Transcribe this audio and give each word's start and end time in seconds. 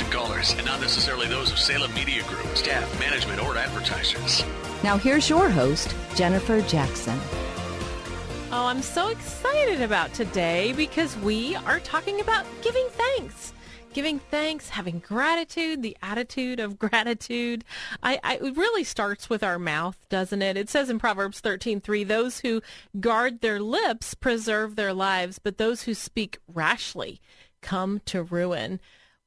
guests, 0.00 0.02
and 0.02 0.12
callers, 0.12 0.52
and 0.52 0.66
not 0.66 0.80
necessarily 0.80 1.26
those 1.26 1.52
of 1.52 1.58
Salem 1.58 1.92
Media 1.94 2.22
Group, 2.24 2.46
staff, 2.56 3.00
management, 3.00 3.42
or 3.42 3.56
advertisers. 3.56 4.44
Now, 4.82 4.96
here's 4.96 5.28
your 5.28 5.48
host, 5.50 5.94
Jennifer 6.14 6.60
Jackson. 6.62 7.18
Oh, 8.52 8.66
I'm 8.66 8.82
so 8.82 9.08
excited 9.08 9.80
about 9.80 10.12
today 10.14 10.72
because 10.72 11.16
we 11.18 11.54
are 11.54 11.80
talking 11.80 12.20
about 12.20 12.44
giving 12.62 12.86
thanks. 12.90 13.52
Giving 13.92 14.20
thanks, 14.20 14.68
having 14.68 15.00
gratitude, 15.00 15.82
the 15.82 15.96
attitude 16.00 16.60
of 16.60 16.78
gratitude. 16.78 17.64
I, 18.02 18.20
I 18.22 18.36
it 18.36 18.56
really 18.56 18.84
starts 18.84 19.28
with 19.28 19.42
our 19.42 19.58
mouth, 19.58 19.96
doesn't 20.08 20.42
it? 20.42 20.56
It 20.56 20.68
says 20.68 20.90
in 20.90 21.00
Proverbs 21.00 21.40
13:3, 21.40 22.06
"Those 22.06 22.38
who 22.38 22.62
guard 23.00 23.40
their 23.40 23.60
lips 23.60 24.14
preserve 24.14 24.76
their 24.76 24.94
lives, 24.94 25.40
but 25.40 25.58
those 25.58 25.82
who 25.82 25.94
speak 25.94 26.38
rashly 26.46 27.20
come 27.62 28.00
to 28.06 28.22
ruin." 28.22 28.78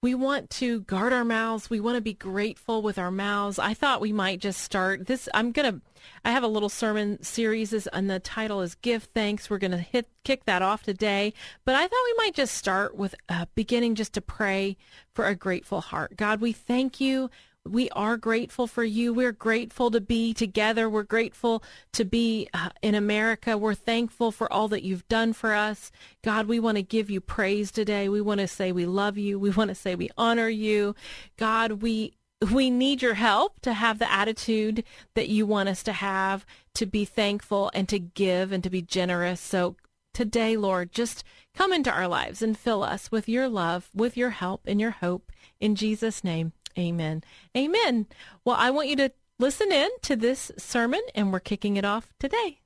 We 0.04 0.14
want 0.14 0.50
to 0.50 0.82
guard 0.82 1.14
our 1.14 1.24
mouths. 1.24 1.70
We 1.70 1.80
want 1.80 1.96
to 1.96 2.02
be 2.02 2.14
grateful 2.14 2.82
with 2.82 3.00
our 3.00 3.10
mouths. 3.10 3.58
I 3.58 3.74
thought 3.74 4.02
we 4.02 4.12
might 4.12 4.42
just 4.42 4.60
start 4.60 5.08
this. 5.08 5.30
I'm 5.34 5.54
going 5.54 5.76
to, 5.76 5.82
I 6.26 6.32
have 6.32 6.44
a 6.44 6.48
little 6.48 6.68
sermon 6.68 7.24
series 7.24 7.72
and 7.88 8.10
the 8.10 8.20
title 8.20 8.60
is 8.60 8.76
Give 8.76 9.04
Thanks. 9.04 9.50
We're 9.50 9.60
going 9.60 9.72
to 9.72 9.78
hit, 9.78 10.10
kick 10.26 10.44
that 10.44 10.62
off 10.62 10.84
today. 10.84 11.34
But 11.64 11.76
I 11.76 11.84
thought 11.88 12.04
we 12.06 12.16
might 12.18 12.34
just 12.34 12.56
start 12.56 12.98
with 12.98 13.16
uh, 13.30 13.46
beginning 13.56 13.96
just 13.96 14.12
to 14.16 14.22
pray 14.22 14.76
for 15.14 15.26
a 15.26 15.36
grateful 15.36 15.80
heart. 15.80 16.18
God, 16.18 16.42
we 16.42 16.52
thank 16.52 17.00
you 17.00 17.30
we 17.66 17.90
are 17.92 18.18
grateful 18.18 18.68
for 18.68 18.84
you. 18.84 19.14
We're 19.14 19.32
grateful 19.32 19.90
to 19.92 20.02
be 20.02 20.34
together. 20.34 20.90
We're 20.90 21.04
grateful 21.04 21.64
to 21.94 22.04
be 22.04 22.50
uh, 22.54 22.70
in 22.82 22.94
America. 22.94 23.58
We're 23.58 23.74
thankful 23.74 24.32
for 24.32 24.52
all 24.52 24.68
that 24.68 24.84
you've 24.84 25.08
done 25.08 25.32
for 25.32 25.54
us. 25.54 25.90
God, 26.24 26.48
we 26.48 26.60
want 26.60 26.76
to 26.78 26.84
give 26.84 27.10
you 27.10 27.22
praise 27.22 27.72
today. 27.72 28.10
We 28.10 28.20
want 28.20 28.42
to 28.42 28.48
say 28.48 28.72
we 28.72 28.86
love 28.86 29.18
you. 29.18 29.40
We 29.40 29.50
want 29.50 29.70
to 29.70 29.76
say 29.76 29.96
we 29.96 30.10
honor 30.18 30.50
you. 30.50 30.96
God, 31.38 31.82
we 31.82 32.14
we 32.52 32.70
need 32.70 33.02
your 33.02 33.14
help 33.14 33.62
to 33.62 33.72
have 33.72 34.00
the 34.00 34.12
attitude 34.12 34.84
that 35.14 35.30
you 35.30 35.46
want 35.46 35.70
us 35.70 35.82
to 35.84 35.94
have, 35.94 36.46
to 36.76 36.86
be 36.86 37.06
thankful 37.06 37.72
and 37.74 37.88
to 37.88 38.00
give 38.00 38.52
and 38.52 38.62
to 38.64 38.70
be 38.70 38.82
generous. 38.82 39.40
So 39.40 39.78
today, 40.14 40.58
Lord, 40.58 40.92
just 40.92 41.24
come 41.56 41.72
into 41.72 41.90
our 41.90 42.10
lives 42.10 42.42
and 42.42 42.58
fill 42.58 42.84
us 42.84 43.10
with 43.10 43.30
your 43.30 43.48
love, 43.48 43.90
with 43.96 44.18
your 44.18 44.32
help 44.32 44.64
and 44.66 44.82
your 44.82 44.92
hope. 44.92 45.32
In 45.62 45.76
Jesus' 45.76 46.26
name, 46.26 46.52
Amen. 46.78 47.24
Amen. 47.56 48.08
Well, 48.46 48.56
I 48.58 48.72
want 48.72 48.90
you 48.90 48.96
to 48.98 49.12
listen 49.40 49.72
in 49.72 49.90
to 50.04 50.16
this 50.16 50.52
sermon, 50.58 51.02
and 51.16 51.32
we're 51.32 51.40
kicking 51.40 51.78
it 51.78 51.86
off 51.86 52.14
today. 52.20 52.60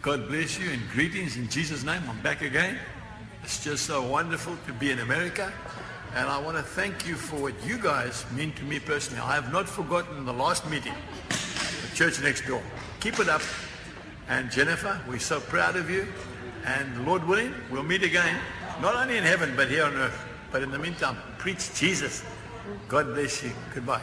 God 0.00 0.28
bless 0.28 0.58
you 0.58 0.70
and 0.70 0.80
greetings 0.90 1.36
in 1.36 1.48
Jesus' 1.48 1.84
name. 1.84 2.02
I'm 2.08 2.20
back 2.22 2.42
again. 2.42 2.78
It's 3.42 3.62
just 3.64 3.86
so 3.86 4.06
wonderful 4.06 4.56
to 4.66 4.72
be 4.72 4.90
in 4.90 5.00
America. 5.00 5.52
And 6.14 6.28
I 6.28 6.38
want 6.38 6.56
to 6.56 6.62
thank 6.62 7.06
you 7.06 7.14
for 7.14 7.36
what 7.36 7.54
you 7.66 7.78
guys 7.78 8.24
mean 8.32 8.52
to 8.52 8.64
me 8.64 8.78
personally. 8.78 9.20
I 9.20 9.34
have 9.34 9.52
not 9.52 9.68
forgotten 9.68 10.24
the 10.24 10.32
last 10.32 10.68
meeting, 10.68 10.94
the 11.28 11.96
church 11.96 12.20
next 12.22 12.46
door. 12.46 12.62
Keep 13.00 13.20
it 13.20 13.28
up. 13.28 13.42
And 14.28 14.50
Jennifer, 14.50 15.00
we're 15.08 15.18
so 15.18 15.40
proud 15.40 15.76
of 15.76 15.90
you. 15.90 16.06
And 16.64 17.06
Lord 17.06 17.26
willing, 17.26 17.54
we'll 17.70 17.82
meet 17.82 18.02
again, 18.02 18.36
not 18.80 18.94
only 18.94 19.16
in 19.16 19.24
heaven, 19.24 19.54
but 19.56 19.68
here 19.68 19.84
on 19.84 19.94
earth. 19.94 20.18
But 20.50 20.62
in 20.62 20.70
the 20.70 20.78
meantime, 20.78 21.16
preach 21.38 21.74
Jesus. 21.74 22.22
God 22.88 23.14
bless 23.14 23.42
you. 23.42 23.50
Goodbye. 23.74 24.00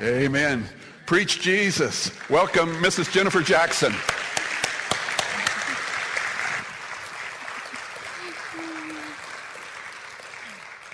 Amen. 0.00 0.64
Preach 1.06 1.40
Jesus. 1.40 2.12
Welcome, 2.28 2.74
Mrs. 2.82 3.10
Jennifer 3.10 3.40
Jackson. 3.40 3.94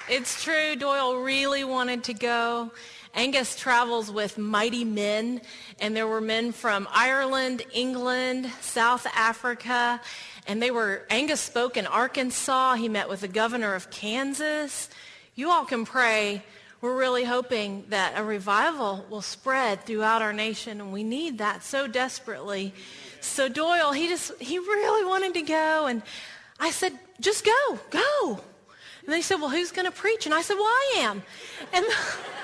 It's 0.09 0.43
true, 0.45 0.77
Doyle 0.77 1.17
really 1.17 1.65
wanted 1.65 2.05
to 2.05 2.15
go. 2.15 2.71
Angus 3.15 3.57
travels 3.57 4.11
with 4.11 4.39
mighty 4.39 4.85
men, 4.85 5.41
and 5.81 5.97
there 5.97 6.07
were 6.07 6.21
men 6.21 6.53
from 6.53 6.87
Ireland, 6.93 7.63
England, 7.73 8.51
South 8.61 9.07
Africa, 9.17 10.01
and 10.47 10.63
they 10.63 10.71
were, 10.71 11.05
Angus 11.11 11.41
spoke 11.41 11.77
in 11.77 11.87
Arkansas. 11.87 12.75
He 12.75 12.89
met 12.89 13.09
with 13.09 13.23
the 13.23 13.29
governor 13.29 13.75
of 13.75 13.91
Kansas. 13.91 14.89
You 15.35 15.51
all 15.51 15.65
can 15.65 15.85
pray 15.85 16.43
we're 16.81 16.97
really 16.97 17.25
hoping 17.25 17.85
that 17.89 18.15
a 18.17 18.23
revival 18.23 19.07
will 19.09 19.23
spread 19.23 19.85
throughout 19.85 20.23
our 20.23 20.33
nation, 20.33 20.81
and 20.81 20.93
we 20.93 21.03
need 21.03 21.39
that 21.39 21.63
so 21.63 21.87
desperately. 21.87 22.75
So 23.21 23.49
Doyle, 23.49 23.93
he 23.93 24.09
just, 24.09 24.41
he 24.41 24.59
really 24.59 25.07
wanted 25.07 25.35
to 25.35 25.43
go, 25.43 25.87
and 25.87 26.03
I 26.59 26.71
said, 26.71 26.99
just 27.21 27.45
go, 27.45 27.79
go. 27.91 28.41
And 29.05 29.13
they 29.13 29.23
said, 29.23 29.37
well, 29.37 29.51
who's 29.51 29.71
going 29.71 29.87
to 29.87 29.93
preach? 29.93 30.27
And 30.27 30.35
I 30.35 30.43
said, 30.43 30.55
well, 30.55 30.65
I 30.65 30.95
am. 30.99 31.23
And 31.73 31.85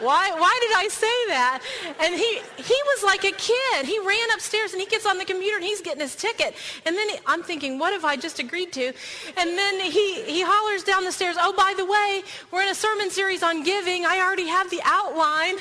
why, 0.00 0.30
why 0.32 0.58
did 0.62 0.76
I 0.76 0.88
say 0.88 1.06
that? 1.28 1.62
And 2.00 2.14
he, 2.14 2.40
he 2.56 2.74
was 2.86 3.02
like 3.02 3.24
a 3.24 3.32
kid. 3.32 3.86
He 3.86 3.98
ran 3.98 4.30
upstairs 4.34 4.72
and 4.72 4.80
he 4.80 4.86
gets 4.86 5.06
on 5.06 5.18
the 5.18 5.24
computer 5.24 5.56
and 5.56 5.64
he's 5.64 5.80
getting 5.80 6.00
his 6.00 6.14
ticket. 6.14 6.54
And 6.86 6.96
then 6.96 7.08
he, 7.08 7.16
I'm 7.26 7.42
thinking, 7.42 7.78
what 7.78 7.92
have 7.92 8.04
I 8.04 8.16
just 8.16 8.38
agreed 8.38 8.72
to? 8.72 8.92
And 9.36 9.58
then 9.58 9.80
he, 9.80 10.22
he 10.22 10.42
hollers 10.42 10.84
down 10.84 11.04
the 11.04 11.12
stairs, 11.12 11.36
oh, 11.38 11.52
by 11.56 11.74
the 11.76 11.84
way, 11.84 12.22
we're 12.50 12.62
in 12.62 12.68
a 12.68 12.74
sermon 12.74 13.10
series 13.10 13.42
on 13.42 13.62
giving. 13.62 14.06
I 14.06 14.20
already 14.20 14.46
have 14.46 14.70
the 14.70 14.80
outline. 14.84 15.56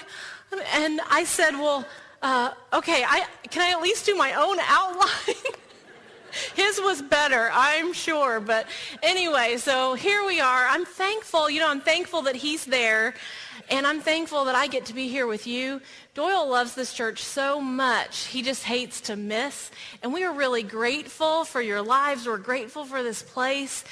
And 0.74 1.02
I 1.10 1.24
said, 1.24 1.52
well, 1.52 1.86
uh, 2.22 2.52
okay, 2.74 3.04
I, 3.08 3.26
can 3.50 3.62
I 3.62 3.72
at 3.72 3.82
least 3.82 4.06
do 4.06 4.16
my 4.16 4.34
own 4.34 4.58
outline? 4.60 5.36
His 6.56 6.80
was 6.80 7.02
better, 7.02 7.50
I'm 7.52 7.94
sure. 7.94 8.40
But 8.40 8.68
anyway, 9.02 9.58
so 9.58 9.94
here 9.94 10.26
we 10.26 10.40
are. 10.40 10.68
I'm 10.68 10.86
thankful, 10.86 11.50
you 11.50 11.60
know, 11.60 11.70
I'm 11.70 11.82
thankful 11.82 12.22
that 12.24 12.36
he's 12.36 12.66
there. 12.66 13.16
And 13.70 13.86
I'm 13.86 14.00
thankful 14.00 14.46
that 14.46 14.56
I 14.56 14.68
get 14.68 14.86
to 14.86 14.94
be 14.94 15.10
here 15.10 15.28
with 15.28 15.46
you. 15.46 15.82
Doyle 16.14 16.48
loves 16.48 16.74
this 16.74 16.94
church 16.94 17.22
so 17.22 17.60
much. 17.60 18.26
He 18.28 18.42
just 18.42 18.64
hates 18.64 19.02
to 19.02 19.18
miss. 19.18 19.72
And 20.02 20.14
we 20.14 20.24
are 20.24 20.34
really 20.34 20.64
grateful 20.64 21.44
for 21.44 21.62
your 21.62 21.82
lives. 21.82 22.28
We're 22.28 22.38
grateful 22.38 22.86
for 22.86 23.04
this 23.04 23.22
place. 23.22 23.84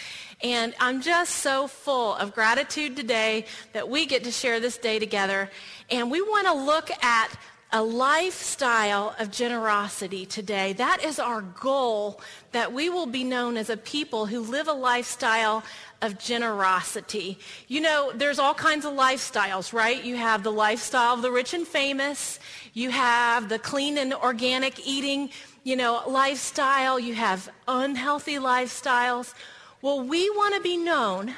And 0.42 0.74
I'm 0.80 1.02
just 1.02 1.36
so 1.36 1.68
full 1.68 2.16
of 2.16 2.34
gratitude 2.34 2.96
today 2.96 3.46
that 3.74 3.90
we 3.90 4.06
get 4.06 4.24
to 4.24 4.32
share 4.32 4.62
this 4.62 4.78
day 4.78 4.98
together. 4.98 5.50
And 5.90 6.10
we 6.10 6.22
want 6.22 6.48
to 6.48 6.54
look 6.54 6.90
at 7.04 7.38
a 7.72 7.84
lifestyle 7.84 9.16
of 9.20 9.32
generosity 9.32 10.26
today. 10.26 10.74
That 10.74 11.04
is 11.04 11.20
our 11.20 11.42
goal, 11.42 12.22
that 12.52 12.72
we 12.72 12.90
will 12.90 13.08
be 13.08 13.24
known 13.24 13.58
as 13.58 13.70
a 13.70 13.78
people 13.78 14.28
who 14.28 14.40
live 14.40 14.68
a 14.68 14.74
lifestyle 14.74 15.64
of 16.02 16.18
generosity. 16.18 17.40
You 17.68 17.82
know, 17.82 18.12
there's 18.14 18.40
all 18.40 18.54
kinds 18.54 18.86
of 18.86 18.94
lifestyles, 18.94 19.74
right? 19.74 20.04
You 20.04 20.16
have 20.16 20.44
the 20.44 20.52
lifestyle 20.52 21.16
of 21.16 21.22
the 21.22 21.32
rich 21.32 21.54
and 21.54 21.68
famous. 21.68 22.40
You 22.74 22.92
have 22.92 23.50
the 23.50 23.60
clean 23.60 23.98
and 23.98 24.14
organic 24.14 24.86
eating, 24.88 25.32
you 25.64 25.76
know, 25.76 26.04
lifestyle. 26.08 27.00
You 27.00 27.16
have 27.16 27.50
unhealthy 27.68 28.36
lifestyles. 28.36 29.34
Well, 29.82 30.02
we 30.02 30.30
want 30.30 30.56
to 30.56 30.62
be 30.62 30.78
known 30.78 31.36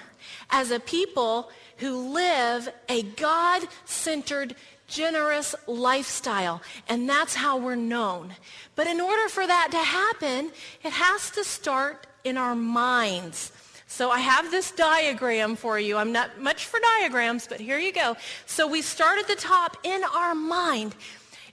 as 0.50 0.72
a 0.72 0.80
people 0.80 1.50
who 1.78 2.14
live 2.14 2.70
a 2.90 3.04
God-centered 3.04 4.56
generous 4.88 5.56
lifestyle. 5.68 6.62
And 6.88 7.10
that's 7.10 7.36
how 7.36 7.58
we're 7.58 7.76
known. 7.76 8.34
But 8.76 8.88
in 8.88 9.00
order 9.00 9.28
for 9.30 9.46
that 9.46 9.70
to 9.72 9.78
happen, 9.78 10.52
it 10.84 10.92
has 10.92 11.32
to 11.32 11.44
start 11.44 12.08
in 12.24 12.38
our 12.38 12.56
minds. 12.56 13.52
So 13.88 14.12
I 14.12 14.20
have 14.20 14.52
this 14.52 14.72
diagram 14.72 15.56
for 15.56 15.80
you. 15.80 15.98
I'm 15.98 16.12
not 16.12 16.42
much 16.42 16.66
for 16.66 16.80
diagrams, 16.80 17.48
but 17.48 17.60
here 17.60 17.80
you 17.80 17.94
go. 17.94 18.18
So 18.46 18.68
we 18.68 18.82
start 18.82 19.20
at 19.20 19.28
the 19.28 19.36
top 19.36 19.78
in 19.84 20.02
our 20.16 20.36
mind. 20.36 20.96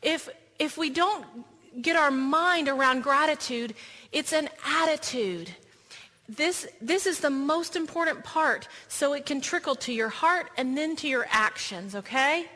If 0.02 0.28
if 0.58 0.76
we 0.76 0.90
don't 0.90 1.24
get 1.80 1.96
our 1.96 2.10
mind 2.10 2.68
around 2.68 3.02
gratitude, 3.02 3.74
it's 4.12 4.32
an 4.32 4.48
attitude. 4.64 5.50
This, 6.28 6.66
this 6.80 7.06
is 7.06 7.20
the 7.20 7.30
most 7.30 7.76
important 7.76 8.24
part 8.24 8.68
so 8.88 9.12
it 9.12 9.26
can 9.26 9.40
trickle 9.40 9.74
to 9.76 9.92
your 9.92 10.08
heart 10.08 10.50
and 10.56 10.76
then 10.76 10.96
to 10.96 11.08
your 11.08 11.26
actions, 11.28 11.94
okay? 11.94 12.46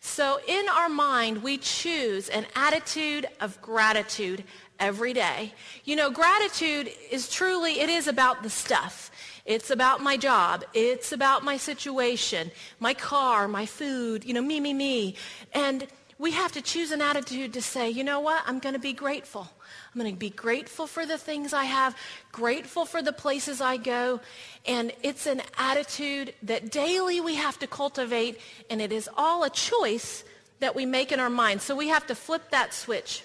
So 0.00 0.40
in 0.48 0.66
our 0.68 0.88
mind, 0.88 1.42
we 1.42 1.58
choose 1.58 2.30
an 2.30 2.46
attitude 2.56 3.26
of 3.38 3.60
gratitude 3.60 4.44
every 4.78 5.12
day. 5.12 5.52
You 5.84 5.94
know, 5.94 6.10
gratitude 6.10 6.90
is 7.10 7.28
truly, 7.28 7.80
it 7.80 7.90
is 7.90 8.08
about 8.08 8.42
the 8.42 8.50
stuff. 8.50 9.10
It's 9.44 9.70
about 9.70 10.00
my 10.00 10.16
job. 10.16 10.64
It's 10.74 11.12
about 11.12 11.44
my 11.44 11.56
situation, 11.58 12.50
my 12.78 12.94
car, 12.94 13.46
my 13.46 13.66
food, 13.66 14.24
you 14.24 14.32
know, 14.32 14.42
me, 14.42 14.58
me, 14.58 14.72
me. 14.72 15.16
And 15.52 15.86
we 16.20 16.32
have 16.32 16.52
to 16.52 16.60
choose 16.60 16.90
an 16.90 17.00
attitude 17.00 17.54
to 17.54 17.62
say, 17.62 17.88
you 17.88 18.04
know 18.04 18.20
what? 18.20 18.42
I'm 18.46 18.58
going 18.58 18.74
to 18.74 18.78
be 18.78 18.92
grateful. 18.92 19.50
I'm 19.94 19.98
going 19.98 20.12
to 20.12 20.18
be 20.18 20.28
grateful 20.28 20.86
for 20.86 21.06
the 21.06 21.16
things 21.16 21.54
I 21.54 21.64
have, 21.64 21.96
grateful 22.30 22.84
for 22.84 23.00
the 23.00 23.12
places 23.12 23.62
I 23.62 23.78
go. 23.78 24.20
And 24.66 24.92
it's 25.02 25.26
an 25.26 25.40
attitude 25.56 26.34
that 26.42 26.70
daily 26.70 27.22
we 27.22 27.36
have 27.36 27.58
to 27.60 27.66
cultivate, 27.66 28.38
and 28.68 28.82
it 28.82 28.92
is 28.92 29.08
all 29.16 29.44
a 29.44 29.50
choice 29.50 30.22
that 30.58 30.76
we 30.76 30.84
make 30.84 31.10
in 31.10 31.20
our 31.20 31.30
mind. 31.30 31.62
So 31.62 31.74
we 31.74 31.88
have 31.88 32.06
to 32.08 32.14
flip 32.14 32.50
that 32.50 32.74
switch. 32.74 33.24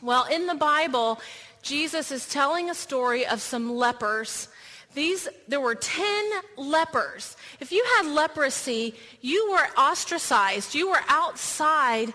Well, 0.00 0.24
in 0.26 0.46
the 0.46 0.54
Bible, 0.54 1.20
Jesus 1.62 2.12
is 2.12 2.28
telling 2.28 2.70
a 2.70 2.74
story 2.74 3.26
of 3.26 3.40
some 3.40 3.74
lepers 3.74 4.46
these, 4.94 5.28
there 5.48 5.60
were 5.60 5.74
10 5.74 6.30
lepers. 6.56 7.36
If 7.60 7.72
you 7.72 7.84
had 7.96 8.06
leprosy, 8.06 8.94
you 9.20 9.50
were 9.50 9.80
ostracized. 9.80 10.74
You 10.74 10.90
were 10.90 11.00
outside 11.08 12.12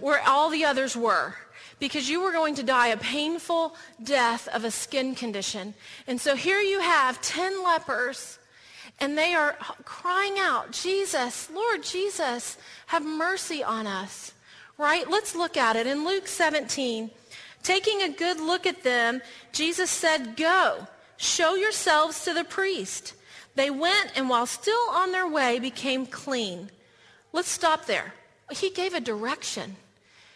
where 0.00 0.20
all 0.26 0.50
the 0.50 0.64
others 0.64 0.96
were 0.96 1.34
because 1.78 2.08
you 2.08 2.20
were 2.20 2.32
going 2.32 2.54
to 2.54 2.62
die 2.62 2.88
a 2.88 2.96
painful 2.96 3.76
death 4.02 4.48
of 4.48 4.64
a 4.64 4.70
skin 4.70 5.14
condition. 5.14 5.74
And 6.06 6.20
so 6.20 6.34
here 6.34 6.60
you 6.60 6.80
have 6.80 7.20
10 7.20 7.62
lepers 7.62 8.38
and 8.98 9.16
they 9.16 9.34
are 9.34 9.52
crying 9.84 10.38
out, 10.38 10.72
Jesus, 10.72 11.50
Lord 11.50 11.82
Jesus, 11.82 12.56
have 12.86 13.04
mercy 13.04 13.62
on 13.62 13.86
us. 13.86 14.32
Right? 14.78 15.08
Let's 15.08 15.34
look 15.34 15.56
at 15.56 15.76
it. 15.76 15.86
In 15.86 16.04
Luke 16.04 16.26
17, 16.26 17.10
taking 17.62 18.02
a 18.02 18.08
good 18.10 18.40
look 18.40 18.66
at 18.66 18.82
them, 18.82 19.22
Jesus 19.52 19.90
said, 19.90 20.36
go. 20.36 20.86
Show 21.16 21.54
yourselves 21.54 22.24
to 22.24 22.34
the 22.34 22.44
priest. 22.44 23.14
They 23.54 23.70
went 23.70 24.12
and 24.16 24.28
while 24.28 24.46
still 24.46 24.90
on 24.90 25.12
their 25.12 25.26
way 25.28 25.58
became 25.58 26.06
clean. 26.06 26.70
Let's 27.32 27.48
stop 27.48 27.86
there. 27.86 28.14
He 28.50 28.70
gave 28.70 28.94
a 28.94 29.00
direction. 29.00 29.76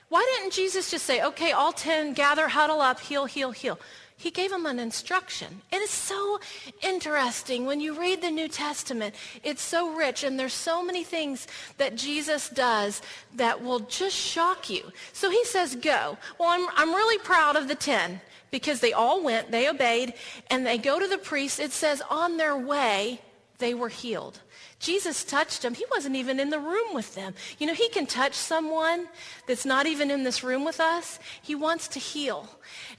Why 0.08 0.26
didn't 0.36 0.52
Jesus 0.52 0.90
just 0.90 1.06
say, 1.06 1.22
okay, 1.22 1.52
all 1.52 1.72
10 1.72 2.14
gather, 2.14 2.48
huddle 2.48 2.80
up, 2.80 2.98
heal, 2.98 3.26
heal, 3.26 3.52
heal? 3.52 3.78
He 4.16 4.30
gave 4.30 4.50
them 4.50 4.66
an 4.66 4.78
instruction. 4.78 5.62
It 5.72 5.76
is 5.76 5.88
so 5.88 6.40
interesting 6.82 7.64
when 7.64 7.80
you 7.80 7.98
read 7.98 8.20
the 8.20 8.30
New 8.30 8.48
Testament. 8.48 9.14
It's 9.42 9.62
so 9.62 9.94
rich 9.94 10.24
and 10.24 10.38
there's 10.38 10.52
so 10.52 10.84
many 10.84 11.04
things 11.04 11.46
that 11.78 11.96
Jesus 11.96 12.50
does 12.50 13.00
that 13.36 13.62
will 13.62 13.80
just 13.80 14.14
shock 14.14 14.68
you. 14.68 14.92
So 15.14 15.30
he 15.30 15.42
says, 15.46 15.74
go. 15.74 16.18
Well, 16.38 16.50
I'm, 16.50 16.66
I'm 16.76 16.94
really 16.94 17.16
proud 17.18 17.56
of 17.56 17.66
the 17.66 17.74
10 17.74 18.20
because 18.50 18.80
they 18.80 18.92
all 18.92 19.22
went, 19.22 19.50
they 19.50 19.68
obeyed, 19.68 20.14
and 20.50 20.66
they 20.66 20.78
go 20.78 20.98
to 20.98 21.06
the 21.06 21.18
priest. 21.18 21.60
It 21.60 21.72
says 21.72 22.02
on 22.10 22.36
their 22.36 22.56
way, 22.56 23.20
they 23.58 23.74
were 23.74 23.88
healed. 23.88 24.40
Jesus 24.78 25.24
touched 25.24 25.60
them. 25.60 25.74
He 25.74 25.84
wasn't 25.90 26.16
even 26.16 26.40
in 26.40 26.48
the 26.48 26.58
room 26.58 26.94
with 26.94 27.14
them. 27.14 27.34
You 27.58 27.66
know, 27.66 27.74
he 27.74 27.90
can 27.90 28.06
touch 28.06 28.32
someone 28.32 29.08
that's 29.46 29.66
not 29.66 29.86
even 29.86 30.10
in 30.10 30.24
this 30.24 30.42
room 30.42 30.64
with 30.64 30.80
us. 30.80 31.18
He 31.42 31.54
wants 31.54 31.86
to 31.88 31.98
heal. 31.98 32.48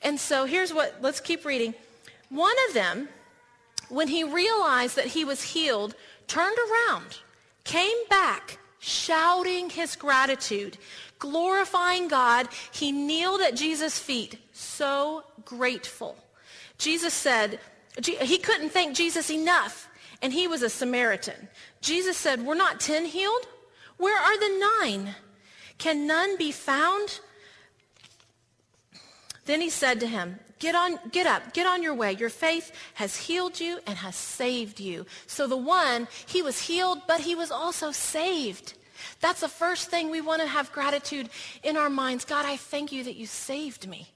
And 0.03 0.19
so 0.19 0.45
here's 0.45 0.71
what, 0.71 0.95
let's 1.01 1.19
keep 1.19 1.43
reading. 1.43 1.73
One 2.29 2.55
of 2.67 2.75
them, 2.75 3.09
when 3.89 4.07
he 4.07 4.23
realized 4.23 4.95
that 4.95 5.07
he 5.07 5.25
was 5.25 5.41
healed, 5.41 5.95
turned 6.27 6.57
around, 6.57 7.17
came 7.63 7.97
back, 8.09 8.59
shouting 8.79 9.69
his 9.71 9.95
gratitude, 9.95 10.77
glorifying 11.19 12.07
God. 12.07 12.47
He 12.71 12.91
kneeled 12.91 13.41
at 13.41 13.55
Jesus' 13.55 13.97
feet, 13.97 14.37
so 14.61 15.23
grateful. 15.45 16.15
Jesus 16.77 17.13
said, 17.13 17.59
he 18.03 18.37
couldn't 18.37 18.69
thank 18.69 18.95
Jesus 18.95 19.29
enough, 19.29 19.89
and 20.21 20.31
he 20.31 20.47
was 20.47 20.61
a 20.61 20.69
Samaritan. 20.69 21.47
Jesus 21.81 22.17
said, 22.17 22.45
we're 22.45 22.55
not 22.55 22.79
ten 22.79 23.05
healed? 23.05 23.47
Where 23.97 24.17
are 24.17 24.39
the 24.39 24.81
nine? 24.81 25.15
Can 25.77 26.07
none 26.07 26.37
be 26.37 26.51
found? 26.51 27.19
Then 29.45 29.61
he 29.61 29.69
said 29.69 29.99
to 29.99 30.07
him, 30.07 30.39
Get 30.59 30.75
on, 30.75 30.99
get 31.11 31.25
up, 31.25 31.53
get 31.53 31.65
on 31.65 31.81
your 31.81 31.95
way. 31.95 32.13
Your 32.13 32.29
faith 32.29 32.71
has 32.93 33.15
healed 33.15 33.59
you 33.59 33.79
and 33.87 33.97
has 33.97 34.15
saved 34.15 34.79
you. 34.79 35.07
So 35.25 35.47
the 35.47 35.57
one, 35.57 36.07
he 36.27 36.43
was 36.43 36.61
healed, 36.61 37.01
but 37.07 37.21
he 37.21 37.33
was 37.33 37.49
also 37.49 37.91
saved. 37.91 38.75
That's 39.21 39.41
the 39.41 39.49
first 39.49 39.89
thing 39.89 40.11
we 40.11 40.21
want 40.21 40.43
to 40.43 40.47
have 40.47 40.71
gratitude 40.71 41.29
in 41.63 41.77
our 41.77 41.89
minds. 41.89 42.25
God, 42.25 42.45
I 42.45 42.57
thank 42.57 42.91
you 42.91 43.03
that 43.05 43.15
you 43.15 43.25
saved 43.25 43.87
me. 43.87 44.09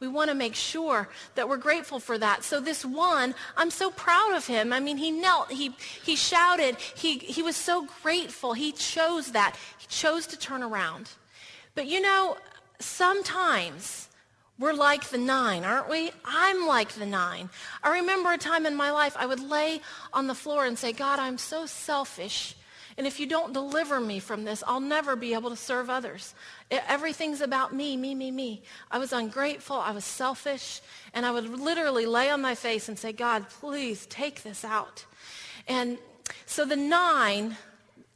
We 0.00 0.08
want 0.08 0.30
to 0.30 0.34
make 0.34 0.54
sure 0.54 1.08
that 1.34 1.48
we're 1.48 1.56
grateful 1.56 2.00
for 2.00 2.18
that. 2.18 2.44
So 2.44 2.60
this 2.60 2.84
one, 2.84 3.34
I'm 3.56 3.70
so 3.70 3.90
proud 3.90 4.34
of 4.34 4.46
him. 4.46 4.72
I 4.72 4.80
mean, 4.80 4.96
he 4.96 5.10
knelt, 5.10 5.50
he, 5.50 5.74
he 6.02 6.16
shouted, 6.16 6.76
he, 6.76 7.18
he 7.18 7.42
was 7.42 7.56
so 7.56 7.86
grateful. 8.02 8.52
He 8.52 8.72
chose 8.72 9.32
that. 9.32 9.56
He 9.78 9.86
chose 9.88 10.26
to 10.28 10.38
turn 10.38 10.62
around. 10.62 11.10
But 11.74 11.86
you 11.86 12.00
know, 12.00 12.36
sometimes 12.78 14.08
we're 14.58 14.72
like 14.74 15.08
the 15.08 15.18
nine, 15.18 15.64
aren't 15.64 15.88
we? 15.88 16.10
I'm 16.24 16.66
like 16.66 16.92
the 16.92 17.06
nine. 17.06 17.50
I 17.82 17.98
remember 17.98 18.32
a 18.32 18.38
time 18.38 18.66
in 18.66 18.76
my 18.76 18.90
life 18.90 19.16
I 19.18 19.26
would 19.26 19.40
lay 19.40 19.80
on 20.12 20.26
the 20.26 20.34
floor 20.34 20.66
and 20.66 20.78
say, 20.78 20.92
God, 20.92 21.18
I'm 21.18 21.38
so 21.38 21.66
selfish. 21.66 22.54
And 22.98 23.06
if 23.06 23.18
you 23.18 23.26
don't 23.26 23.52
deliver 23.52 24.00
me 24.00 24.18
from 24.18 24.44
this, 24.44 24.62
I'll 24.66 24.80
never 24.80 25.16
be 25.16 25.34
able 25.34 25.50
to 25.50 25.56
serve 25.56 25.88
others. 25.88 26.34
Everything's 26.70 27.40
about 27.40 27.74
me, 27.74 27.96
me, 27.96 28.14
me, 28.14 28.30
me. 28.30 28.62
I 28.90 28.98
was 28.98 29.12
ungrateful. 29.12 29.76
I 29.76 29.92
was 29.92 30.04
selfish. 30.04 30.80
And 31.14 31.24
I 31.24 31.30
would 31.30 31.48
literally 31.48 32.06
lay 32.06 32.30
on 32.30 32.42
my 32.42 32.54
face 32.54 32.88
and 32.88 32.98
say, 32.98 33.12
God, 33.12 33.48
please 33.48 34.06
take 34.06 34.42
this 34.42 34.64
out. 34.64 35.04
And 35.66 35.98
so 36.46 36.64
the 36.64 36.76
nine, 36.76 37.56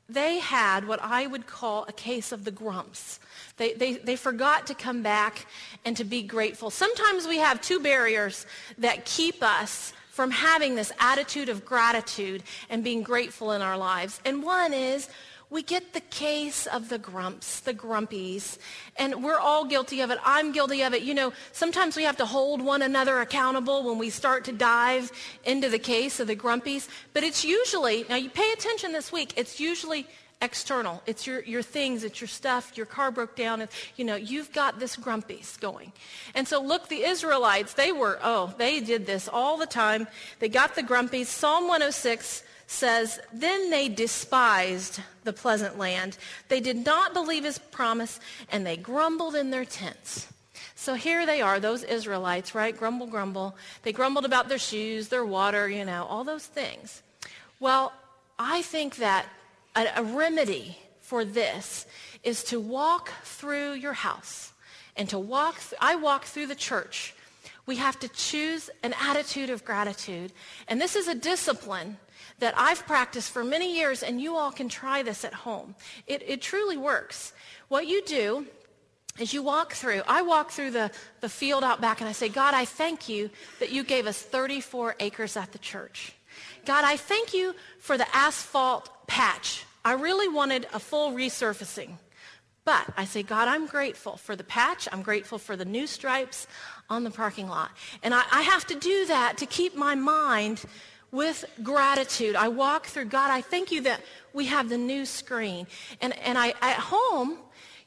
they 0.08 0.38
had 0.38 0.87
what 0.87 1.00
I 1.02 1.26
would 1.26 1.46
call 1.46 1.84
a 1.88 1.93
case 1.93 2.32
of 2.32 2.44
the 2.44 2.50
grumps. 2.50 3.19
They, 3.56 3.73
they, 3.73 3.94
they 3.94 4.17
forgot 4.17 4.67
to 4.67 4.75
come 4.75 5.02
back 5.02 5.46
and 5.84 5.96
to 5.96 6.05
be 6.05 6.23
grateful. 6.23 6.71
Sometimes 6.71 7.26
we 7.26 7.38
have 7.38 7.61
two 7.61 7.80
barriers 7.80 8.47
that 8.78 9.04
keep 9.04 9.42
us 9.42 9.92
from 10.16 10.30
having 10.30 10.76
this 10.76 10.90
attitude 10.99 11.50
of 11.50 11.62
gratitude 11.66 12.42
and 12.70 12.82
being 12.82 13.02
grateful 13.02 13.52
in 13.52 13.61
our 13.61 13.76
lives. 13.76 14.18
And 14.25 14.42
one 14.42 14.73
is 14.73 15.11
we 15.50 15.62
get 15.62 15.92
the 15.92 16.00
case 16.00 16.66
of 16.66 16.88
the 16.88 16.96
grumps, 16.96 17.61
the 17.61 17.75
grumpies, 17.75 18.56
and 18.96 19.23
we're 19.23 19.38
all 19.38 19.66
guilty 19.66 20.00
of 20.00 20.11
it. 20.11 20.18
I'm 20.25 20.52
guilty 20.52 20.82
of 20.82 20.94
it. 20.94 21.02
You 21.02 21.12
know, 21.12 21.35
sometimes 21.52 21.99
we 21.99 22.04
have 22.04 22.16
to 22.16 22.25
hold 22.25 22.62
one 22.62 22.80
another 22.80 23.20
accountable 23.20 23.85
when 23.85 23.99
we 23.99 24.08
start 24.08 24.46
to 24.46 24.52
dive 24.52 25.12
into 25.44 25.68
the 25.68 25.78
case 25.78 26.18
of 26.18 26.28
the 26.28 26.35
grumpies. 26.35 26.88
But 27.12 27.23
it's 27.23 27.44
usually, 27.44 28.06
now 28.08 28.16
you 28.16 28.30
pay 28.30 28.50
attention 28.52 28.92
this 28.92 29.12
week, 29.12 29.35
it's 29.37 29.61
usually 29.61 30.06
external. 30.43 31.02
It's 31.07 31.26
your, 31.26 31.43
your 31.45 31.62
things, 31.62 32.05
it's 32.05 32.21
your 32.21 32.28
stuff, 32.28 32.76
your 32.76 32.87
car 32.87 33.11
broke 33.11 33.37
down, 33.37 33.62
and, 33.62 33.71
you 33.97 34.05
know, 34.05 34.16
you've 34.16 34.52
got 34.52 34.78
this 34.78 34.97
grumpies 34.97 35.59
going. 35.59 35.93
And 36.35 36.47
so 36.47 36.62
look, 36.62 36.88
the 36.88 37.02
Israelites, 37.05 37.75
they 37.75 37.93
were, 37.93 38.19
oh, 38.23 38.55
they 38.59 38.81
did 38.81 39.07
this 39.07 39.28
all 39.28 39.57
the 39.57 39.66
time. 39.66 40.07
They 40.38 40.49
got 40.49 40.75
the 40.75 40.83
grumpies. 40.83 41.26
Psalm 41.26 41.64
106 41.64 42.43
says, 42.66 43.21
Then 43.33 43.71
they 43.71 43.88
despised 43.88 45.00
the 45.25 45.33
pleasant 45.33 45.78
land. 45.78 46.19
They 46.49 46.61
did 46.61 46.85
not 46.85 47.14
believe 47.14 47.45
his 47.45 47.59
promise, 47.59 48.21
and 48.50 48.66
they 48.66 48.76
grumbled 48.76 49.35
in 49.35 49.50
their 49.50 49.64
tents. 49.64 50.28
So 50.75 50.95
here 50.95 51.25
they 51.25 51.40
are, 51.40 51.59
those 51.59 51.83
Israelites, 51.83 52.55
right? 52.55 52.76
Grumble, 52.76 53.07
grumble. 53.07 53.57
They 53.83 53.93
grumbled 53.93 54.26
about 54.26 54.49
their 54.49 54.59
shoes, 54.59 55.09
their 55.09 55.25
water, 55.25 55.69
you 55.69 55.85
know, 55.85 56.05
all 56.05 56.23
those 56.23 56.47
things. 56.47 57.02
Well, 57.59 57.93
I 58.38 58.61
think 58.62 58.97
that 58.97 59.26
a, 59.76 59.87
a 59.97 60.02
remedy 60.02 60.78
for 61.00 61.25
this 61.25 61.87
is 62.25 62.42
to 62.45 62.59
walk 62.59 63.11
through 63.23 63.75
your 63.75 63.92
house 63.92 64.52
and 64.97 65.09
to 65.11 65.18
walk, 65.18 65.61
th- 65.61 65.80
I 65.80 65.95
walk 65.95 66.25
through 66.25 66.47
the 66.47 66.54
church. 66.54 67.14
We 67.66 67.76
have 67.76 67.99
to 68.00 68.09
choose 68.09 68.71
an 68.83 68.95
attitude 69.00 69.50
of 69.50 69.64
gratitude. 69.64 70.33
And 70.66 70.80
this 70.80 70.97
is 70.97 71.06
a 71.06 71.14
discipline 71.14 71.99
that 72.38 72.54
I've 72.56 72.87
practiced 72.87 73.30
for 73.30 73.45
many 73.45 73.76
years, 73.76 74.02
and 74.02 74.21
you 74.21 74.37
all 74.37 74.52
can 74.52 74.68
try 74.68 75.02
this 75.02 75.25
at 75.25 75.33
home. 75.33 75.75
It, 76.06 76.23
it 76.26 76.42
truly 76.42 76.76
works. 76.76 77.33
What 77.68 77.87
you 77.87 78.02
do 78.04 78.47
is 79.18 79.33
you 79.33 79.42
walk 79.42 79.73
through, 79.73 80.02
I 80.06 80.23
walk 80.23 80.50
through 80.50 80.73
the, 80.73 80.90
the 81.21 81.28
field 81.28 81.64
out 81.64 81.80
back 81.80 82.00
and 82.00 82.09
I 82.09 82.12
say, 82.12 82.28
God, 82.28 82.52
I 82.54 82.64
thank 82.64 83.09
you 83.09 83.30
that 83.61 83.71
you 83.71 83.85
gave 83.85 84.06
us 84.06 84.21
34 84.21 84.97
acres 85.00 85.37
at 85.37 85.52
the 85.52 85.59
church. 85.59 86.15
God, 86.66 86.85
I 86.85 86.96
thank 86.96 87.32
you 87.32 87.54
for 87.78 87.96
the 87.96 88.06
asphalt 88.14 88.90
patch. 89.06 89.64
I 89.85 89.92
really 89.92 90.28
wanted 90.28 90.66
a 90.73 90.80
full 90.80 91.12
resurfacing. 91.12 91.92
But 92.64 92.85
I 92.96 93.04
say, 93.04 93.23
God, 93.23 93.46
I'm 93.46 93.66
grateful 93.66 94.16
for 94.16 94.35
the 94.35 94.42
patch. 94.42 94.88
I'm 94.90 95.02
grateful 95.02 95.38
for 95.38 95.54
the 95.54 95.64
new 95.64 95.87
stripes 95.87 96.49
on 96.90 97.04
the 97.04 97.12
parking 97.12 97.49
lot. 97.49 97.70
And 98.02 98.12
I, 98.12 98.25
I 98.32 98.42
have 98.42 98.66
to 98.66 98.75
do 98.75 99.06
that 99.06 99.38
to 99.38 99.46
keep 99.46 99.76
my 99.76 99.94
mind 99.94 100.64
with 101.12 101.44
gratitude. 101.62 102.35
I 102.35 102.49
walk 102.49 102.87
through, 102.87 103.04
God, 103.06 103.30
I 103.30 103.40
thank 103.40 103.70
you 103.70 103.82
that 103.82 104.00
we 104.32 104.46
have 104.46 104.68
the 104.68 104.76
new 104.76 105.06
screen. 105.06 105.68
And, 106.00 106.18
and 106.18 106.37
I, 106.37 106.54
at 106.61 106.78
home, 106.78 107.38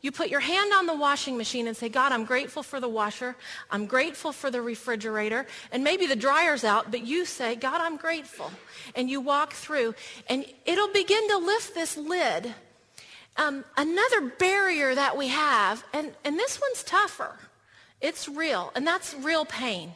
you 0.01 0.12
put 0.12 0.29
your 0.29 0.39
hand 0.39 0.72
on 0.74 0.86
the 0.86 0.96
washing 0.96 1.38
machine 1.38 1.68
and 1.68 1.75
say, 1.75 1.89
God, 1.89 2.13
I'm 2.13 2.24
grateful 2.24 2.63
for 2.63 2.79
the 2.79 2.88
washer. 2.88 3.36
I'm 3.70 3.86
grateful 3.86 4.32
for 4.32 4.50
the 4.50 4.62
refrigerator. 4.62 5.46
And 5.72 5.84
maybe 5.84 6.06
the 6.08 6.15
dryer's 6.15 6.63
out, 6.63 6.89
but 6.89 7.06
you 7.06 7.25
say, 7.25 7.56
God, 7.56 7.82
I'm 7.82 7.98
grateful. 7.98 8.50
And 8.96 9.10
you 9.10 9.20
walk 9.20 9.53
through, 9.53 9.96
and 10.27 10.46
it'll 10.65 10.94
begin 10.94 11.27
to 11.29 11.38
lift 11.38 11.75
this 11.75 11.98
lid. 11.98 12.53
Um, 13.36 13.65
another 13.75 14.22
barrier 14.22 14.96
that 14.96 15.18
we 15.18 15.27
have, 15.27 15.84
and, 15.94 16.13
and 16.24 16.38
this 16.38 16.62
one's 16.62 16.84
tougher, 16.84 17.36
it's 18.00 18.29
real, 18.29 18.72
and 18.75 18.88
that's 18.88 19.13
real 19.13 19.44
pain. 19.44 19.91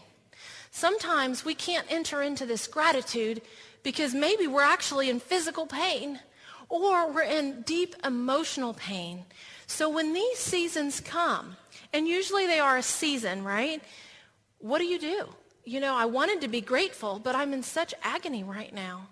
Sometimes 0.72 1.46
we 1.46 1.56
can't 1.56 1.86
enter 1.90 2.22
into 2.22 2.46
this 2.46 2.68
gratitude 2.68 3.42
because 3.84 4.14
maybe 4.14 4.48
we're 4.48 4.64
actually 4.64 5.10
in 5.10 5.20
physical 5.20 5.66
pain 5.66 6.20
or 6.68 7.12
we're 7.12 7.22
in 7.22 7.62
deep 7.62 7.96
emotional 8.04 8.74
pain. 8.74 9.24
So 9.74 9.90
when 9.90 10.14
these 10.14 10.38
seasons 10.38 11.00
come, 11.00 11.58
and 11.94 12.08
usually 12.08 12.46
they 12.46 12.60
are 12.60 12.78
a 12.78 12.84
season, 12.84 13.44
right? 13.44 13.82
What 14.60 14.78
do 14.78 14.86
you 14.86 15.00
do? 15.00 15.28
You 15.66 15.80
know, 15.80 15.96
I 15.96 16.06
wanted 16.06 16.42
to 16.42 16.48
be 16.48 16.62
grateful, 16.62 17.18
but 17.18 17.36
I'm 17.36 17.54
in 17.54 17.64
such 17.64 17.92
agony 18.04 18.44
right 18.44 18.72
now. 18.72 19.08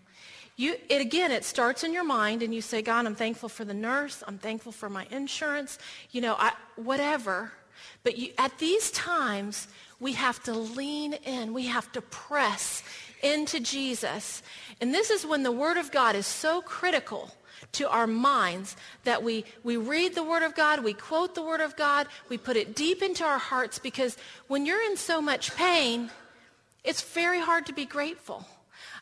You, 0.57 0.75
it 0.87 1.01
again, 1.01 1.31
it 1.31 1.45
starts 1.45 1.83
in 1.83 1.93
your 1.93 2.03
mind, 2.03 2.43
and 2.43 2.53
you 2.53 2.61
say, 2.61 2.83
God, 2.83 3.07
I'm 3.07 3.15
thankful 3.15 3.49
for 3.49 3.65
the 3.65 3.73
nurse. 3.73 4.23
I'm 4.27 4.37
thankful 4.37 4.71
for 4.71 4.87
my 4.87 5.07
insurance. 5.09 5.79
You 6.11 6.21
know, 6.21 6.35
I, 6.37 6.51
whatever. 6.75 7.51
But 8.03 8.19
you, 8.19 8.31
at 8.37 8.59
these 8.59 8.91
times, 8.91 9.67
we 9.99 10.13
have 10.13 10.43
to 10.43 10.53
lean 10.53 11.13
in. 11.13 11.55
We 11.55 11.65
have 11.65 11.91
to 11.93 12.01
press 12.03 12.83
into 13.23 13.59
Jesus. 13.59 14.43
And 14.79 14.93
this 14.93 15.09
is 15.09 15.25
when 15.25 15.41
the 15.41 15.51
Word 15.51 15.77
of 15.77 15.89
God 15.89 16.15
is 16.15 16.27
so 16.27 16.61
critical 16.61 17.31
to 17.73 17.89
our 17.89 18.07
minds 18.07 18.75
that 19.03 19.23
we, 19.23 19.45
we 19.63 19.77
read 19.77 20.15
the 20.15 20.23
Word 20.23 20.43
of 20.43 20.55
God, 20.55 20.83
we 20.83 20.93
quote 20.93 21.35
the 21.35 21.41
Word 21.41 21.61
of 21.61 21.75
God, 21.75 22.07
we 22.29 22.37
put 22.37 22.57
it 22.57 22.75
deep 22.75 23.01
into 23.01 23.23
our 23.23 23.37
hearts 23.37 23.79
because 23.79 24.17
when 24.47 24.65
you're 24.65 24.83
in 24.83 24.97
so 24.97 25.21
much 25.21 25.55
pain, 25.55 26.09
it's 26.83 27.01
very 27.01 27.39
hard 27.39 27.65
to 27.67 27.73
be 27.73 27.85
grateful. 27.85 28.45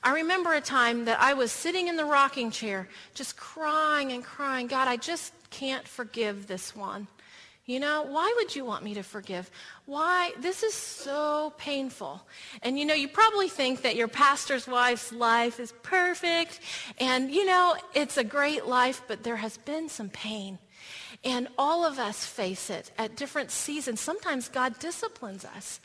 I 0.04 0.14
remember 0.14 0.54
a 0.54 0.62
time 0.62 1.06
that 1.06 1.20
I 1.20 1.34
was 1.34 1.52
sitting 1.52 1.88
in 1.88 1.98
the 1.98 2.06
rocking 2.06 2.52
chair 2.52 2.88
just 3.14 3.36
crying 3.36 4.12
and 4.12 4.24
crying, 4.24 4.68
God, 4.68 4.88
I 4.88 4.98
just 4.98 5.34
can't 5.50 5.88
forgive 5.88 6.48
this 6.48 6.76
one. 6.76 7.08
You 7.70 7.80
know, 7.80 8.02
why 8.02 8.34
would 8.38 8.56
you 8.56 8.66
want 8.66 8.84
me 8.84 8.96
to 8.96 9.04
forgive? 9.04 9.52
Why? 9.86 10.32
This 10.40 10.64
is 10.64 10.74
so 10.74 11.54
painful. 11.60 12.20
And 12.64 12.80
you 12.80 12.84
know, 12.84 12.96
you 12.96 13.08
probably 13.08 13.48
think 13.48 13.84
that 13.84 13.96
your 13.96 14.08
pastor's 14.08 14.68
wife's 14.68 15.12
life 15.12 15.60
is 15.60 15.72
perfect 15.84 16.62
and 16.98 17.30
you 17.30 17.46
know, 17.46 17.76
it's 17.94 18.18
a 18.18 18.24
great 18.24 18.66
life, 18.66 19.04
but 19.08 19.22
there 19.22 19.36
has 19.36 19.58
been 19.58 19.88
some 19.88 20.10
pain. 20.10 20.58
And 21.24 21.48
all 21.60 21.86
of 21.86 22.00
us 22.00 22.26
face 22.26 22.72
it 22.72 22.92
at 22.98 23.16
different 23.16 23.52
seasons. 23.52 24.00
Sometimes 24.00 24.50
God 24.50 24.80
disciplines 24.80 25.46
us. 25.46 25.80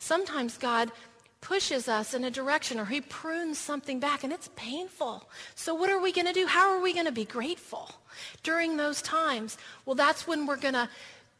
Sometimes 0.00 0.58
God 0.58 0.90
pushes 1.40 1.88
us 1.88 2.14
in 2.14 2.24
a 2.24 2.32
direction 2.32 2.80
or 2.80 2.84
he 2.84 3.00
prunes 3.00 3.58
something 3.58 4.00
back 4.00 4.24
and 4.24 4.32
it's 4.32 4.50
painful. 4.56 5.28
So 5.54 5.72
what 5.72 5.88
are 5.88 6.00
we 6.00 6.10
going 6.10 6.26
to 6.26 6.32
do? 6.32 6.46
How 6.46 6.70
are 6.70 6.80
we 6.80 6.92
going 6.92 7.06
to 7.06 7.12
be 7.12 7.24
grateful 7.24 7.92
during 8.42 8.76
those 8.76 9.00
times? 9.02 9.56
Well, 9.86 9.94
that's 9.94 10.26
when 10.26 10.46
we're 10.46 10.56
going 10.56 10.74
to 10.74 10.88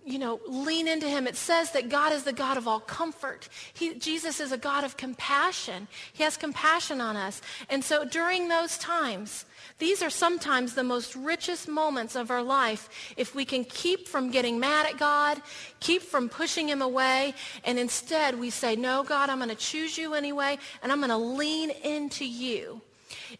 you 0.05 0.19
know, 0.19 0.41
lean 0.47 0.89
into 0.89 1.09
him. 1.09 1.27
It 1.27 1.37
says 1.37 1.73
that 1.73 1.89
God 1.89 2.13
is 2.13 2.23
the 2.23 2.33
God 2.33 2.57
of 2.57 2.67
all 2.67 2.81
comfort. 2.81 3.49
He, 3.75 3.95
Jesus 3.95 4.41
is 4.41 4.53
a 4.53 4.59
God 4.59 4.85
of 4.85 4.97
compassion. 4.97 5.87
He 6.13 6.23
has 6.23 6.37
compassion 6.37 7.01
on 7.01 7.17
us. 7.17 7.43
And 7.69 7.85
so 7.85 8.05
during 8.05 8.49
those 8.49 8.79
times, 8.79 9.45
these 9.79 10.03
are 10.03 10.11
sometimes 10.11 10.75
the 10.75 10.83
most 10.83 11.15
richest 11.15 11.69
moments 11.69 12.17
of 12.17 12.31
our 12.31 12.43
life 12.43 13.15
if 13.17 13.35
we 13.35 13.45
can 13.45 13.65
keep 13.65 14.09
from 14.09 14.31
getting 14.31 14.59
mad 14.59 14.87
at 14.87 14.99
God, 14.99 15.43
keep 15.79 16.03
from 16.03 16.29
pushing 16.29 16.69
him 16.69 16.81
away, 16.81 17.35
and 17.65 17.79
instead 17.79 18.39
we 18.39 18.51
say, 18.51 18.77
no, 18.77 19.03
God, 19.03 19.29
I'm 19.29 19.39
going 19.39 19.51
to 19.51 19.55
choose 19.55 19.99
you 19.99 20.15
anyway, 20.15 20.59
and 20.83 20.91
I'm 20.91 20.99
going 20.99 21.11
to 21.11 21.17
lean 21.17 21.71
into 21.71 22.25
you. 22.25 22.81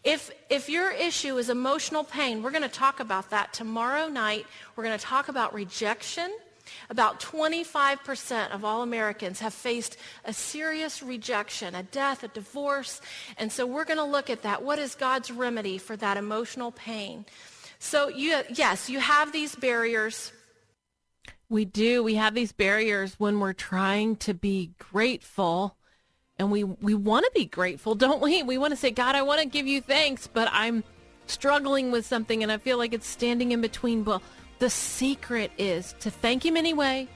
If, 0.03 0.31
if 0.49 0.69
your 0.69 0.91
issue 0.91 1.37
is 1.37 1.49
emotional 1.49 2.03
pain, 2.03 2.41
we're 2.41 2.51
going 2.51 2.63
to 2.63 2.69
talk 2.69 2.99
about 2.99 3.29
that 3.31 3.53
tomorrow 3.53 4.07
night. 4.07 4.45
We're 4.75 4.83
going 4.83 4.97
to 4.97 5.03
talk 5.03 5.29
about 5.29 5.53
rejection. 5.53 6.31
About 6.89 7.19
25% 7.19 8.51
of 8.51 8.65
all 8.65 8.81
Americans 8.81 9.39
have 9.39 9.53
faced 9.53 9.97
a 10.25 10.33
serious 10.33 11.03
rejection, 11.03 11.75
a 11.75 11.83
death, 11.83 12.23
a 12.23 12.27
divorce. 12.27 13.01
And 13.37 13.51
so 13.51 13.65
we're 13.65 13.85
going 13.85 13.97
to 13.97 14.03
look 14.03 14.29
at 14.29 14.41
that. 14.43 14.63
What 14.63 14.79
is 14.79 14.95
God's 14.95 15.31
remedy 15.31 15.77
for 15.77 15.95
that 15.97 16.17
emotional 16.17 16.71
pain? 16.71 17.25
So 17.79 18.09
you, 18.09 18.41
yes, 18.53 18.89
you 18.89 18.99
have 18.99 19.31
these 19.31 19.55
barriers. 19.55 20.33
We 21.49 21.65
do. 21.65 22.03
We 22.03 22.15
have 22.15 22.35
these 22.35 22.51
barriers 22.51 23.15
when 23.17 23.39
we're 23.39 23.53
trying 23.53 24.17
to 24.17 24.33
be 24.33 24.71
grateful. 24.77 25.75
And 26.37 26.51
we, 26.51 26.63
we 26.63 26.93
want 26.93 27.25
to 27.25 27.31
be 27.33 27.45
grateful, 27.45 27.95
don't 27.95 28.21
we? 28.21 28.43
We 28.43 28.57
want 28.57 28.71
to 28.71 28.77
say, 28.77 28.91
God, 28.91 29.15
I 29.15 29.23
want 29.23 29.41
to 29.41 29.47
give 29.47 29.67
you 29.67 29.81
thanks, 29.81 30.27
but 30.27 30.47
I'm 30.51 30.83
struggling 31.27 31.91
with 31.91 32.05
something 32.05 32.43
and 32.43 32.51
I 32.51 32.57
feel 32.57 32.77
like 32.77 32.93
it's 32.93 33.07
standing 33.07 33.51
in 33.51 33.61
between. 33.61 34.05
Well, 34.05 34.21
the 34.59 34.69
secret 34.69 35.51
is 35.57 35.95
to 36.01 36.11
thank 36.11 36.45
Him 36.45 36.55
anyway, 36.55 37.07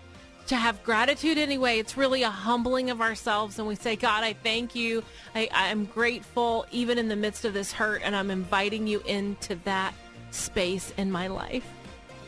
to 0.47 0.55
have 0.55 0.83
gratitude 0.83 1.38
anyway. 1.38 1.77
It's 1.79 1.95
really 1.95 2.23
a 2.23 2.29
humbling 2.29 2.89
of 2.89 3.01
ourselves, 3.01 3.59
and 3.59 3.67
we 3.67 3.75
say, 3.75 3.95
God, 3.95 4.23
I 4.23 4.33
thank 4.33 4.75
you. 4.75 5.03
I, 5.35 5.47
I'm 5.53 5.85
grateful 5.85 6.65
even 6.71 6.97
in 6.97 7.07
the 7.07 7.15
midst 7.15 7.45
of 7.45 7.53
this 7.53 7.71
hurt, 7.71 8.01
and 8.03 8.15
I'm 8.15 8.31
inviting 8.31 8.88
you 8.88 9.01
into 9.01 9.55
that 9.63 9.93
space 10.31 10.91
in 10.97 11.12
my 11.12 11.27
life. 11.27 11.69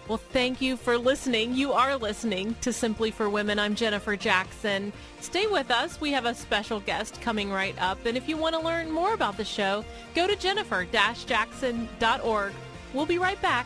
Well, 0.08 0.20
thank 0.20 0.62
you 0.62 0.78
for 0.78 1.00
listening. 1.00 1.56
You 1.56 1.74
are 1.74 1.98
listening 1.98 2.56
to 2.62 2.72
Simply 2.72 3.10
for 3.10 3.28
Women. 3.28 3.58
I'm 3.58 3.74
Jennifer 3.74 4.16
Jackson. 4.16 4.94
Stay 5.20 5.48
with 5.48 5.72
us. 5.72 6.00
We 6.00 6.12
have 6.12 6.26
a 6.26 6.36
special 6.36 6.80
guest 6.80 7.20
coming 7.22 7.52
right 7.52 7.74
up. 7.82 8.06
And 8.06 8.16
if 8.16 8.30
you 8.30 8.38
want 8.38 8.54
to 8.54 8.62
learn 8.62 8.92
more 8.92 9.16
about 9.16 9.36
the 9.36 9.44
show, 9.44 9.84
go 10.14 10.28
to 10.28 10.36
jennifer-jackson.org. 10.36 12.54
We'll 12.94 13.08
be 13.08 13.18
right 13.18 13.42
back. 13.42 13.66